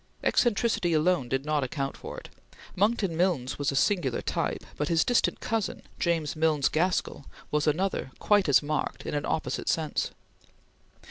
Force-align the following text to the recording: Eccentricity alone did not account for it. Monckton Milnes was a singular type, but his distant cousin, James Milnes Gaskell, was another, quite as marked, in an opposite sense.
Eccentricity 0.23 0.93
alone 0.93 1.29
did 1.29 1.45
not 1.45 1.63
account 1.63 1.95
for 1.95 2.17
it. 2.17 2.29
Monckton 2.75 3.15
Milnes 3.15 3.59
was 3.59 3.71
a 3.71 3.75
singular 3.75 4.23
type, 4.23 4.63
but 4.75 4.87
his 4.87 5.05
distant 5.05 5.39
cousin, 5.39 5.83
James 5.99 6.35
Milnes 6.35 6.69
Gaskell, 6.69 7.27
was 7.51 7.67
another, 7.67 8.09
quite 8.17 8.49
as 8.49 8.63
marked, 8.63 9.05
in 9.05 9.13
an 9.13 9.27
opposite 9.27 9.69
sense. 9.69 10.09